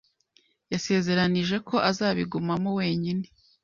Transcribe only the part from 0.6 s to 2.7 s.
Yasezeranyije ko azabigumaho